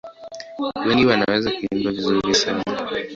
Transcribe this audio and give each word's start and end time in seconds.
Wengi 0.87 1.05
wanaweza 1.05 1.51
kuimba 1.51 1.91
vizuri 1.91 2.35
sana. 2.35 2.63